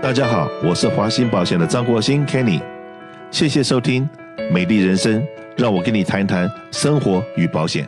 [0.00, 2.62] 大家好，我是华兴保险的张国兴 Kenny，
[3.32, 4.08] 谢谢收听
[4.52, 5.20] 《美丽人生》，
[5.56, 7.86] 让我跟你谈谈生活与保险。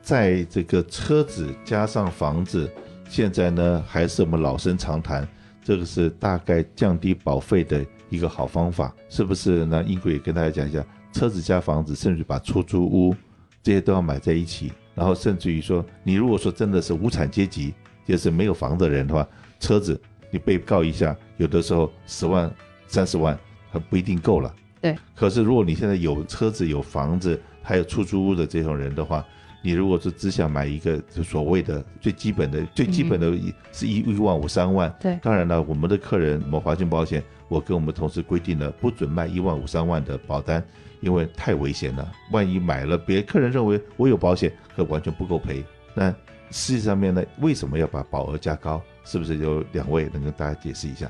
[0.00, 2.72] 在这个车子加上房子，
[3.06, 5.28] 现在呢还是我们老生常谈，
[5.62, 9.66] 这个是大概降低保费的一个好方法，是不是？
[9.66, 10.82] 那英国也跟大家讲一下，
[11.12, 13.14] 车子加房子，甚至把出租屋
[13.62, 17.74] 这些都要买在一起，然后甚至于说，你如果说真的是无产阶级，
[18.06, 19.28] 就是没有房的人的话，
[19.60, 20.00] 车子。
[20.30, 22.50] 你被告一下，有的时候十万、
[22.86, 23.38] 三十万
[23.70, 24.54] 还不一定够了。
[24.80, 24.96] 对。
[25.14, 29.24] 可是如果你现在有车子、有房子，还有出租屋的这种人的话，
[29.62, 33.32] 你如果是只想买一个就所谓的最基本的、最基本的，
[33.72, 34.94] 是一一万五、三万。
[35.00, 35.18] 对。
[35.22, 40.64] 当然了，我们的客人，我们华信保险，我跟我们同事规定了，不准卖一万五、三万的保单，
[41.00, 42.12] 因为太危险了。
[42.30, 45.64] 万一买了，别客人认为我有保险，可完全不够赔。
[45.94, 46.14] 那
[46.50, 48.80] 事实上面呢，为什么要把保额加高？
[49.04, 51.08] 是不是有两位能跟大家解释一下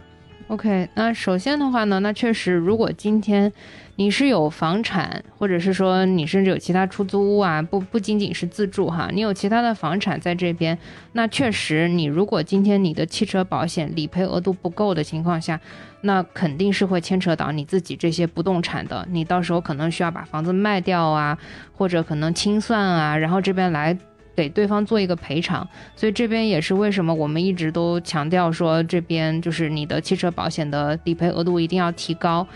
[0.49, 3.51] ？OK，那首先的话呢，那确实，如果今天
[3.97, 10.77] 你是有房产，或者是说你甚至有其他出租屋啊，不不仅仅是自住哈，你有其他的房产在这边，
[11.13, 15.59] 那确实，你如果今天你的汽车保险理赔额度不够的情况下，
[16.03, 21.37] 那肯定是会牵扯到你自己这些不动产的，你到时候可能需要把房子卖掉啊，
[21.75, 23.97] 或者可能清算啊，然后这边来。
[24.37, 32.47] 给对方做一个赔偿，所以这边也是为什么我们一直都强调说，这边就是你的汽车保险的理赔额度一定要提高。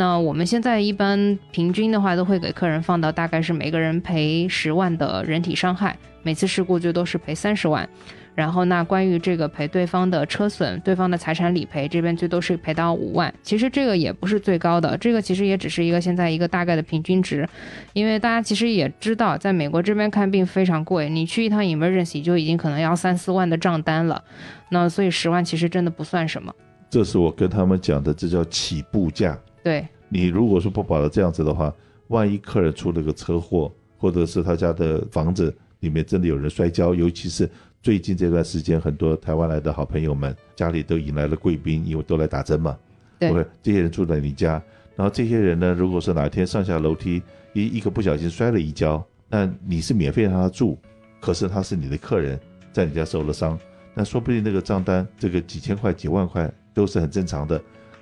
[0.00, 7.86] 那我们现在一般平均的话，都会给客人放到大概是每个人赔十万的人体伤害，每次事故最多是赔三十万。
[8.34, 13.30] 然后，那关于这个赔对方的车损、对方的财产理赔，这边最多是赔到五万。
[13.42, 17.46] 其实这个也不是最高的，这个其实也只是一个现在一个大概的平均值。
[17.92, 24.24] 因为大家其实也知道，在美国这边看病非常贵，你去一趟 emergency 就已经可能要三四万的账单了。
[24.70, 26.50] 那所以十万其实真的不算什么。
[26.88, 29.38] 这是我跟他们讲的，这叫起步价。
[29.62, 31.74] 对，你如果说不保了这样子的话，
[32.08, 37.48] 万一客人出了个车祸，或者是他家的房子里面真的有人摔跤，尤其是。
[37.82, 42.76] 最近这段时间，很多台湾来的好朋友们家里都迎来了贵宾，因为都来打针嘛。
[43.18, 43.30] 对，
[43.62, 44.62] 这些人住在你家，
[44.94, 47.22] 然后这些人呢，如果是哪天上下楼梯
[47.54, 50.76] 一一个不小心摔了一跤，那你是免费让他住，
[51.20, 52.38] 可是他是你的客人，
[52.70, 53.58] 在你家受了伤，
[53.94, 57.58] 那说不定那个账单这个几千块、几万块都是很正常的。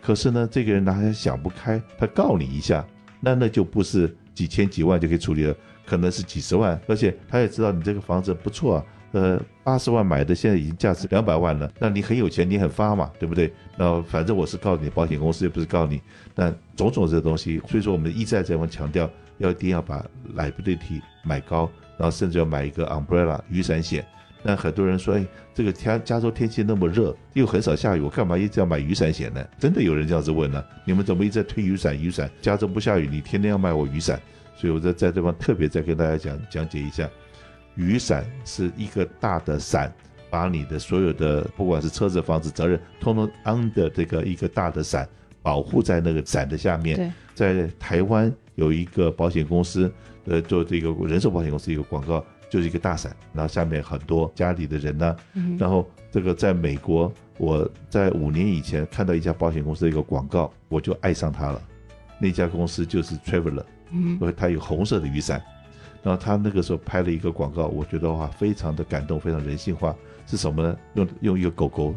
[0.09, 2.83] 可是呢，这个人他还想不开，他告你一下，
[3.21, 5.55] 那那就不是几千几万就可以处理了，
[5.85, 8.85] 可能是几十万，而且他也知道你这个房子不错啊。
[9.13, 11.71] 呃，八十万买的，现在已经价值两百万了。
[11.79, 13.53] 那你很有钱，你很发嘛，对不对？
[13.77, 16.01] 那反正我是告你保险公司，又不是告你。
[16.35, 20.03] 那种种这东西，所以说我们一再这样强调，要一定要把
[20.35, 24.03] liability 买高，然后甚至要买一个 umbrella 雨伞险。
[24.43, 29.45] 那很多人说，哎，这个加加州天气那么热，又很少下雨，我干嘛一直要买雨伞险呢？
[29.59, 30.65] 真的有人这样子问呢？
[30.85, 31.97] 你们怎么一直在推雨伞？
[32.01, 34.21] 雨伞，加州不下雨，你天天要卖我雨伞？
[34.57, 37.09] 所以我在在这方特别再跟大家讲讲解一下。
[37.75, 39.93] 雨伞是一个大的伞，
[40.31, 45.09] 把你的所有的不管是车子、房子责任，通通 under 这个一个大的伞，
[45.43, 47.13] 保护在那个伞的下面。
[47.35, 49.93] 在台湾有一个保险公司，
[50.25, 55.57] 呃，做这个人寿保险公司一个广告，就是一个大伞，然后下面很多家里的人呢、啊嗯。
[55.59, 61.61] 然后这个在美国，我在五年以前看到一家保险公司的一个广告，我就爱上它了。
[62.21, 65.43] 那家公司就是 Traveler，嗯，因为它有红色的雨伞。
[66.01, 69.95] 然后他那个时候拍了一个广告，我觉得哇，非常的感动，非常人性化。
[70.27, 70.79] 是什么呢？
[70.95, 71.95] 用用一个狗狗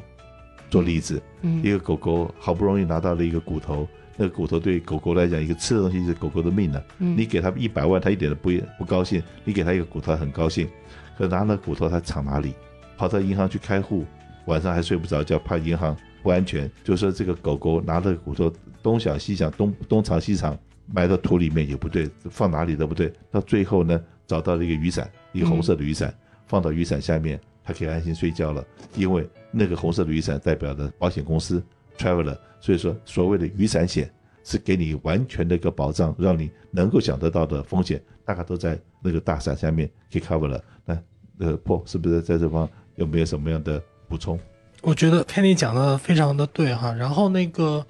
[0.72, 3.88] 做例子，嗯，一个狗狗好不容易拿到了一个骨头，
[4.22, 6.86] 那个骨头对狗狗来讲，一个吃的东西是狗狗的命呢、啊。
[7.00, 10.70] 嗯，你给它一百万，它一点都不不高兴；你给它一个骨头，它很高兴。
[11.18, 12.54] 可拿那骨头，它藏哪里？
[12.96, 14.06] 跑到银行去开户，
[14.46, 16.70] 晚上还睡不着觉，怕银行不安全。
[16.84, 20.56] 就说这个狗狗拿着骨头东想西想，东东藏西藏。
[20.94, 23.12] 埋到土里面也不对，放哪里都不对。
[23.32, 26.16] 到最后呢，找到了一个雨伞，一个红色的雨伞，嗯、
[26.48, 28.66] 放到雨伞下面，它可以安心睡觉了。
[28.96, 31.64] 因为那个红色的雨伞代表的保险公司
[31.98, 34.12] Traveler，所以说所谓的雨伞险
[34.44, 40.64] 是给你完全的一个保障，让你能够想得到的风险，大概都在那个大伞下面可以 cover 了。
[40.86, 40.98] 那
[41.40, 44.40] 呃破是不是在这方有没有什么样的补充？
[44.82, 47.86] 我觉得 Kenny 讲的非常的对哈，然后那个。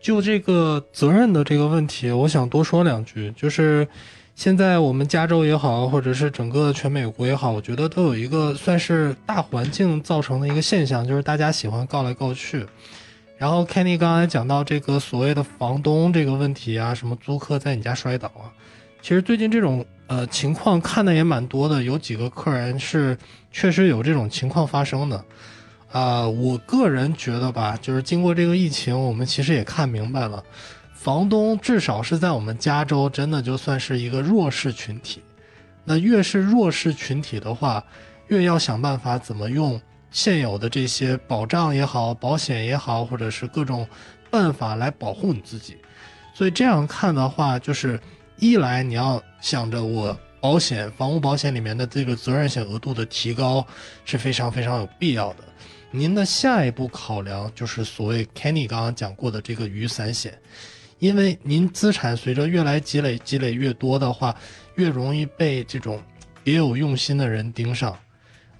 [0.00, 3.32] 就这个责任的这个问题，我想多说两句。
[3.32, 3.86] 就是
[4.36, 12.64] 现在我们加州也好，或者是整个全美国也好，我觉得都有一个算是大环境造成的一个现象，就是大家喜欢告来告去。
[13.38, 18.50] 然后 Kenny 刚才讲到这个所谓的房东这个问题啊，什么租客在你家摔倒啊，
[19.00, 23.16] 其实最近这种呃情况看的也蛮多的，有几个客人是
[23.52, 25.24] 确实有这种情况发生的。
[25.90, 30.44] 啊、我个人觉得吧，就是经过这个疫情，我们其实也看明白了，
[30.92, 35.22] 房东至少是在我们加州，真的就算是一个弱势群体。
[35.84, 37.82] 那越是弱势群体的话，
[38.26, 43.86] 越要想办法怎么用现有的这些保障也好、保险也好，或者是各种
[44.30, 45.76] 办法来保护你自己。
[46.34, 48.00] 所以这样看的话，就是
[48.36, 53.66] 一来你要想着我保险、房屋保险里面的这个责任险额度的提高
[54.04, 55.44] 是非常非常有必要的。
[55.90, 60.38] 您的下一步考量就是所谓 Kenny 刚刚讲过的这个雨伞险，
[60.98, 64.36] 因为您资产随着越来积累积累越多的话，
[64.76, 66.00] 越容易被这种
[66.44, 67.98] 别有用心的人盯上。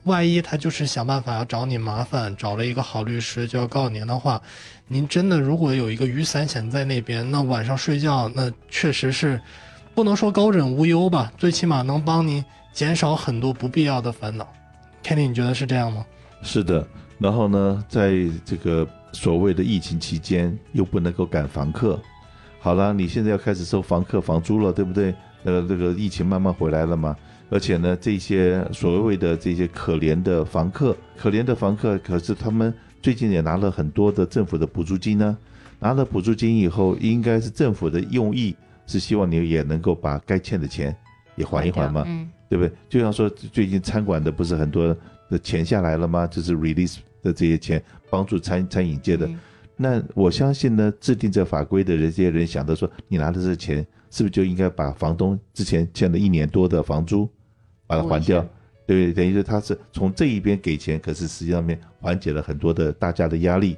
[0.05, 4.41] 万一他就是想办法要找你麻烦，找了一个好律师就要告您的话。
[4.87, 9.39] 您真的如果有一个雨伞险在那边，那晚上睡觉那确实是
[9.95, 12.43] 不能说高枕无忧吧，最起码能帮您
[12.73, 14.49] 减少很多不必要的烦恼。
[15.03, 16.07] Kenny，你觉得是这样吗？
[16.43, 16.87] 是的。
[17.19, 18.13] 然后呢，在
[18.45, 22.01] 这个所谓的疫情期间，又不能够赶房客。
[22.61, 25.15] 好了，你现在要开始收房客房租了，对不对？
[25.45, 27.17] 呃，这个疫情慢慢回来了嘛。
[27.51, 32.73] 而且呢，这些所谓的这些可怜的房客，可怜的房客，可是他们。
[33.01, 35.39] 最近也拿了很多的政府的补助金呢，
[35.79, 38.57] 拿了补助金以后，应该是政府的用意
[38.89, 40.95] 是希望你也能够把该欠的钱
[41.37, 42.73] 也还一还嘛，嗯，对不对？
[42.89, 44.95] 就像说最近餐馆的不是很多
[45.31, 46.27] 的钱下来了吗？
[46.27, 47.81] 就是 release 的这些钱
[48.11, 49.39] 帮助餐餐饮界的，嗯，
[49.77, 53.77] 那我相信呢，制定这法规的人这些人想着说，你拿的这钱
[54.11, 57.31] 是不是就应该把房东之前欠了一年多的房租
[57.89, 58.47] 把它还掉？
[58.87, 63.77] 对，等于说他是从这一边给钱，可是实际上面缓解了很多的大家的压力。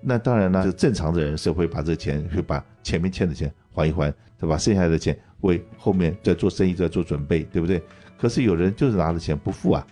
[0.00, 4.58] 那当然呢，就正常的人是会把这钱，会把前面欠的钱还一还，对吧？
[4.58, 7.80] 剩下的钱为后面在做生意在做准备，对不对？
[8.18, 9.86] 可是有人就是拿了钱不付啊，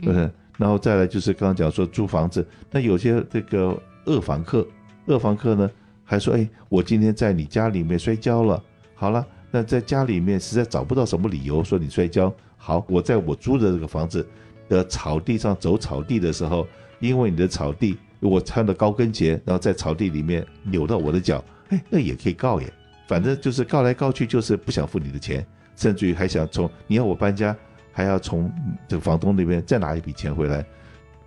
[0.00, 0.30] 是不是？
[0.56, 4.64] 然后再来就是刚刚讲说租房子，那有些这个恶房客，
[5.06, 5.68] 恶房客呢
[6.04, 8.62] 还说，哎，我今天在你家里面摔跤了，
[8.94, 12.32] 好了，那在家里面实在找不到什么理由说你摔跤。
[12.62, 14.24] 好，我在我租的这个房子
[14.68, 16.68] 的草地上走草地的时候，
[16.98, 22.70] 因为你的草地，我穿的高跟鞋，然后在草地里面扭到我的脚，哎，那也可以告耶。
[23.08, 27.56] 反正就是告来告去，就是不想付你的钱，甚至于还想从你要我搬家，
[27.90, 28.52] 还要从
[28.86, 30.62] 这个房东那边再拿一笔钱回来。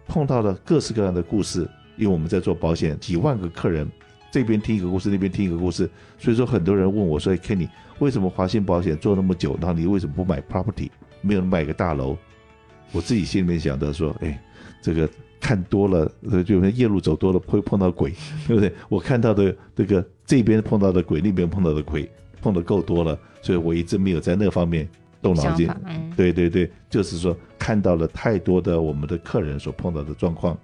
[0.06, 3.92] 碰到了各式各样的故事，因为我们在做保险，几万个客人，
[4.34, 5.88] 这边听一个故事，那边听一个故事，
[6.18, 7.70] 所以说很多人问我说：“哎，Kenny，
[8.00, 10.90] 为什么华信保险做那么久，然后你为什么不买 property？”
[11.22, 12.18] 没有买个大楼，
[12.92, 14.44] 我自己心里面想的说，哎，
[14.82, 15.08] 这个
[15.40, 16.12] 看多了，
[16.44, 18.12] 就是夜路走多了会碰到鬼，
[18.48, 18.74] 对不对？
[18.90, 22.10] 我看到的这个这边碰到的鬼，那边碰到的鬼
[22.42, 24.90] 碰的够多了，所以我一直没有在那方面
[25.22, 25.70] 动脑筋。
[26.18, 30.58] 对对对，就是说看到了太多的我们的客人所碰到的状况，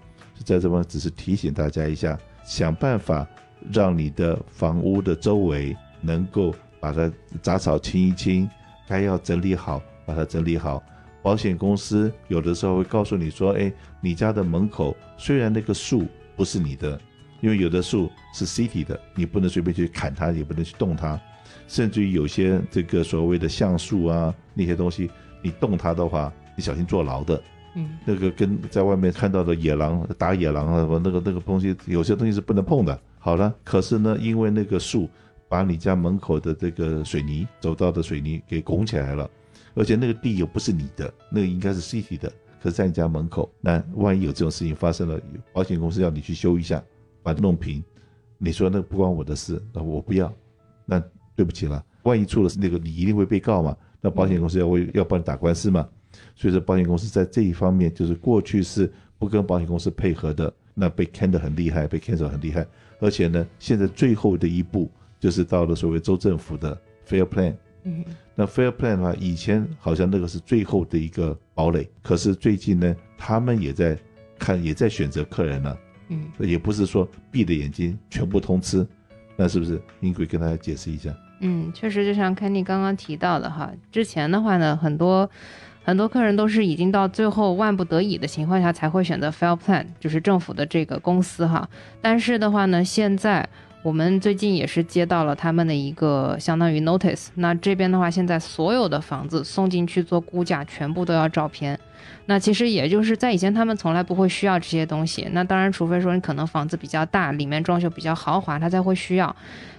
[0.44, 3.28] 在这方只是提醒大家一下，想办法
[3.72, 7.12] 让你的房屋的周围能够把它
[7.42, 8.50] 杂草清一清，
[8.88, 9.82] 该要整理好。
[10.06, 10.82] 把它整理好，
[11.22, 13.72] 保险公司有的时候会告诉你说：“哎，
[14.02, 17.00] 你家的门口虽然那个树不是你的，
[17.42, 21.22] 因为有的树是 city 的，你不能随便去砍它，也不能去动它，
[21.68, 25.12] 甚至于有些这个所谓的橡树啊那些东西，
[25.44, 27.40] 你动它的话，你小心坐牢的。
[28.06, 33.00] 那个跟在外面看到的野狼打野狼啊什么那个那个东西，有些东西是不能碰的。
[33.20, 35.10] 好了，可是呢，因为那个树
[35.48, 39.30] 把你家门口的这个水泥走道的水泥给拱起来了。”
[39.76, 42.28] 而且那个地又不是你的，那个应该是 city 的，
[42.62, 45.20] 可是在你家门口，那万一有这种事情发生了，
[45.54, 46.84] 保险公司要你去修一下，
[47.22, 47.82] 把它弄平，
[48.38, 50.34] 你说那不关我的事，那我不要，
[50.86, 51.02] 那
[51.36, 55.88] 对不起了，万一出了那个，你一定会被告嘛，那保险公司要为要帮你打官司嘛，
[56.36, 62.66] 所以说保险公司在这一方面就是过去是不跟保险公司配合的，那被坑得很厉害，被 cancel 很厉害，
[63.00, 64.90] 而且呢，现在最后的一步
[65.20, 67.56] 就是到了所谓州政府的 fair plan。
[67.84, 68.04] 嗯，
[68.36, 73.98] 那 Fair Plan 的话，以前好像那个是最后的一个堡垒，可是最近呢，他们也在
[74.38, 75.78] 看，也在选择客人了。
[76.10, 78.86] 嗯，也不是说闭着眼睛全部通吃，
[79.38, 79.82] 那是不是？
[80.02, 81.16] 应该跟大家解释一下。
[81.40, 85.28] 嗯，确实，就像 Kenny 刚刚提到的哈，之前的话呢，很多
[85.90, 91.68] 很多客人都是已经到最后万不得已的情况下才会选择 Fair Plan，就是政府的这个公司哈。
[92.02, 93.48] 但是的话呢，现在。
[93.82, 101.80] 我们最近也是接到了他们的一个相当于 notice，那这边的话，现在所有的房子送进去做估价，全部都要照片。
[102.26, 105.28] 那其实也就是在以前，他们从来不会需要这些东西。
[105.32, 109.36] 那当然，除非说你可能房子比较大，里面装修比较豪华，他才会需要。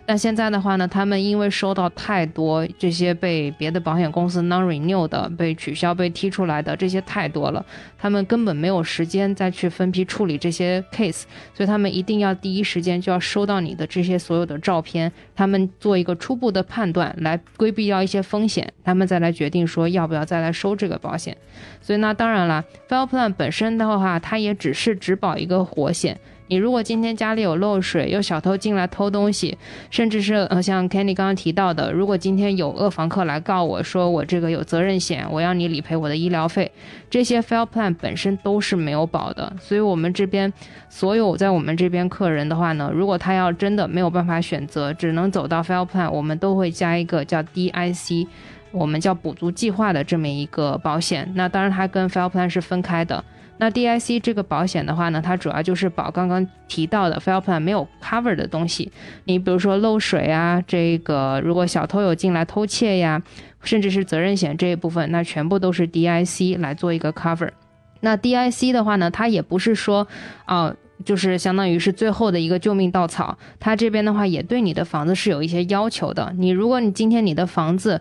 [0.07, 7.65] 但现在的话呢，他们因为收到太多这些被别的保险公司 non-renew 的、被取消、被踢出来的这些太多了，
[7.97, 11.23] 他们根本没有时间再去分批处理这些 case，
[11.55, 21.37] 所以他们一定要第一时间就要收到你的这些所有的照片，他们做一个初步的判断，来规避掉一些风险，他们再来决定说要不要再来收这个保险。
[21.81, 26.19] 所以那当然了，file Plan 本身的话，它也只是只保一个火险。
[26.49, 29.57] 你如果今天家里有漏水，有小偷进来偷东西，
[29.89, 36.73] 甚至是呃像 Kenny 刚刚提到的，如果今天有恶房客来告我说我这个有责任险，我要你理赔我的医疗费，
[37.09, 39.53] 这些 file Plan 本身都是没有保的。
[39.61, 40.53] 所以我们这边
[40.89, 48.27] 所有在我们这边客人的话呢，如果他要真的没有办法选择，只能走到 file Plan，我们都会加一个叫 DIC，
[48.73, 51.31] 我们叫补足计划的这么一个保险。
[51.35, 53.25] 那当然它跟 f i l e Plan 是分开的。
[53.59, 58.91] 那 DIC 这个保险的话呢，它主要就是保刚刚提到的 f i l e Plan 没有 cover 的东西。
[59.25, 63.23] 你比如说漏水啊，这个如果小偷有进来偷窃呀，
[63.63, 67.51] 甚至是责任险这一部分，那全部都是 DIC 来做一个 cover。
[68.01, 70.09] 那 DIC 的话呢，它也不是说，
[70.47, 70.75] 啊、
[71.05, 73.37] 就是相当于是最后的一个救命稻草。
[73.59, 76.33] 它这边的话也对你的房子是有一些要求的。
[76.39, 78.01] 你如果你今天你的房子，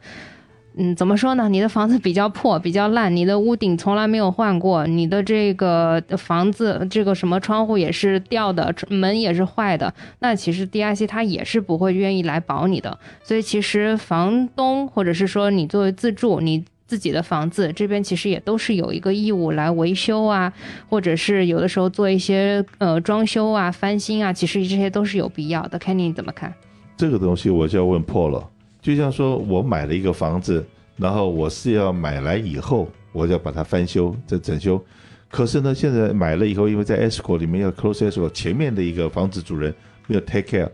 [0.81, 1.49] 嗯，怎么说呢？
[1.49, 12.97] 你的房子比较破，比较烂，你的屋顶从来没有换过，你的这个房子这个什么窗户也是掉的，门也是坏的，那其实 DIC 它也是不会愿意来保你的。
[13.21, 20.53] 所以其实房东或者是说你作为自住，你自己的房子这边其实也都是有一个义务来维修啊，
[20.87, 25.77] 或者是有的时候做一些呃装修啊、翻新啊，其实这些都是有必要的。
[25.77, 26.53] 看你怎么看？
[26.95, 28.47] 这个东西我就要问破了。
[28.95, 30.65] 就像说，我买了一个房子，
[30.97, 34.83] 然后我是要买来以后，我要把它翻修、再整修。
[35.29, 39.73] 可是呢，现在买了以后，因为在 escrow 里面要 close escrow，前面的一个房子主人
[40.07, 40.69] 没有 take care，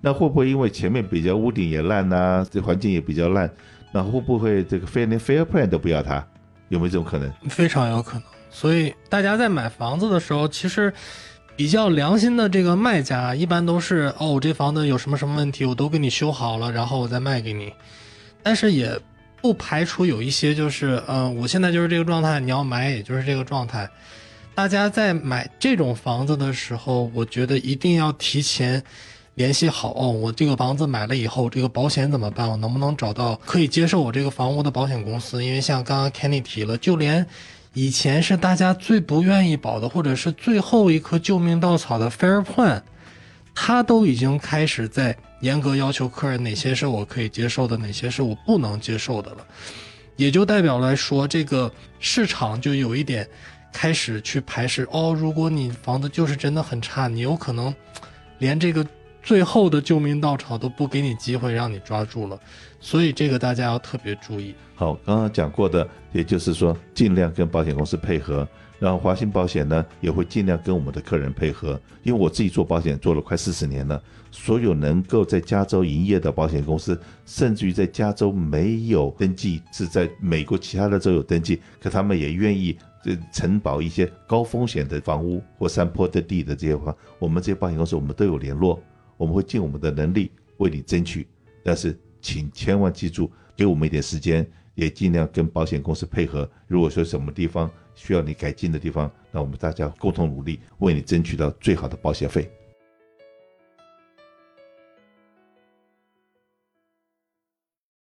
[0.00, 3.50] 那会不会因为前面比较屋顶也烂呐，这环境也比较烂，
[3.92, 6.26] 那会不会这个 fair 连 fair plan 都不要他？
[6.68, 7.30] 有没有这种可能？
[7.48, 8.22] 非常有可能。
[8.50, 10.92] 所以大家在买房子的时候，其实。
[11.60, 17.70] 比较良心的这个卖家，一般都是哦，我这房子有什么什么问题，我都给你修好了，然后我再卖给你。
[18.42, 18.98] 但是也
[19.42, 23.86] 不排除有一些就是，嗯、我现在就是这个状态，你要买也就是这个状态。
[24.54, 28.82] 大家在买这种房子的时候，我觉得一定要提前
[29.34, 32.48] 联系好哦，我这个房子买了以后，这个保险怎么办？
[32.48, 35.44] 我能不能找到可以接受我这个房屋的保险公司？
[35.44, 37.26] 因为像刚刚 Kenny 提了，就连。
[37.72, 42.82] 以前是大家最不愿意保的，或者是最后一颗救命稻草的 Fair Plan，
[43.54, 49.46] 它都已经开始在严格要求客人哪些是我可以接受的，哪些是我不能接受的了。
[50.16, 53.26] 也就代表来说，这个市场就有一点
[53.72, 55.16] 开始去排斥哦。
[55.18, 57.74] 如果你房子就是真的很差，你有可能
[58.38, 58.84] 连这个
[59.22, 62.38] 最后的救命稻草都不给你机会让你抓住了。
[62.80, 64.54] 所以这个大家要特别注意。
[64.74, 68.48] 好，刚刚讲过的，也就是说，尽量跟保险公司配合，
[68.78, 71.78] 然后华信保险呢也会尽量跟我们的客人配合。
[72.02, 82.74] 因为我自己做保险做了快四十年了，所有能够在加州营业的保险公司，甚至于在加州没有登记，是在美国其他的州有登记，可他们也愿意
[83.04, 88.82] 这承保一些高风险的房屋或山坡的地的这些话，我们这些保险公司我们都有联络，
[89.20, 91.28] 我们会尽我们的能力为你争取，
[91.62, 91.94] 但是。
[92.22, 96.46] 请千万记住，给我们一点时间，也尽量跟保险公司配合。
[96.66, 102.50] 如果说什么地方需要你改进的地方，那我们大家共同努力，为你争取到最好的保险费。